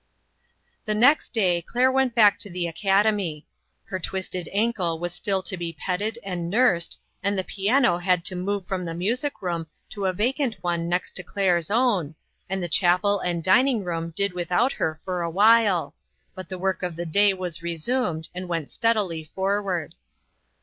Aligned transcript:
The 0.85 0.95
next 0.95 1.29
day 1.31 1.61
Claire 1.61 1.91
went 1.91 2.15
back 2.15 2.39
to 2.39 2.49
the 2.49 2.65
Academy. 2.65 3.45
Her 3.83 3.99
twisted 3.99 4.49
ankle 4.51 4.97
was 4.97 5.13
still 5.13 5.43
to 5.43 5.55
be 5.55 5.73
petted 5.73 6.17
and 6.23 6.49
nursed, 6.49 6.99
and 7.21 7.37
the 7.37 7.43
piano 7.43 7.99
had 7.99 8.25
to 8.25 8.35
move 8.35 8.65
from 8.65 8.83
the 8.85 8.95
music 8.95 9.43
room 9.43 9.67
to 9.91 10.07
a 10.07 10.11
vacant 10.13 10.55
one 10.63 10.89
next 10.89 11.11
to 11.17 11.23
Claire's 11.23 11.69
own, 11.69 12.15
and 12.49 12.63
the 12.63 12.67
chapel 12.67 13.19
and 13.19 13.43
dining 13.43 13.83
room 13.83 14.11
did 14.15 14.33
without 14.33 14.71
her 14.73 14.99
for 15.05 15.21
a 15.21 15.29
while, 15.29 15.93
but 16.33 16.49
the 16.49 16.57
work 16.57 16.81
of 16.81 16.95
the 16.95 17.05
day 17.05 17.31
was 17.31 17.61
resumed, 17.61 18.27
and 18.33 18.47
went 18.49 18.71
steadily 18.71 19.25
forward. 19.35 19.93